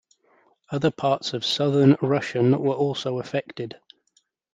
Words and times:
Other 0.71 0.89
parts 0.89 1.31
of 1.35 1.45
Southern 1.45 1.95
Russian 2.01 2.57
were 2.57 2.73
also 2.73 3.19
affected. 3.19 3.79